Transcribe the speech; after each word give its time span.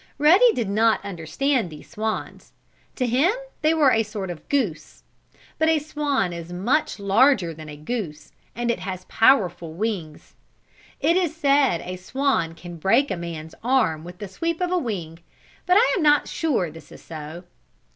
Ruddy 0.17 0.51
did 0.53 0.67
not 0.67 1.05
understand 1.05 1.69
these 1.69 1.91
swans. 1.91 2.53
To 2.95 3.05
him 3.05 3.33
they 3.61 3.71
were 3.75 3.91
a 3.91 4.01
sort 4.01 4.31
of 4.31 4.49
goose. 4.49 5.03
But 5.59 5.69
a 5.69 5.77
swan 5.77 6.33
is 6.33 6.51
much 6.51 6.97
larger 6.97 7.53
than 7.53 7.69
a 7.69 7.77
goose 7.77 8.31
and 8.55 8.71
it 8.71 8.79
has 8.79 9.05
powerful 9.05 9.73
wings. 9.73 10.33
It 11.01 11.15
is 11.17 11.35
said 11.37 11.81
a 11.81 11.97
swan 11.97 12.55
can 12.55 12.77
break 12.77 13.11
a 13.11 13.15
man's 13.15 13.53
arm 13.63 14.03
with 14.03 14.19
a 14.23 14.27
sweep 14.27 14.59
of 14.59 14.71
the 14.71 14.77
wing, 14.79 15.19
but 15.67 15.73
I 15.77 15.93
am 15.95 16.01
not 16.01 16.27
sure 16.27 16.71
this 16.71 16.91
is 16.91 17.03
so. 17.03 17.43